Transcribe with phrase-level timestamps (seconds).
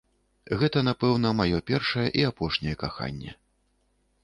[0.61, 3.39] Гэта, напэўна, маё першае і апошняе каханне.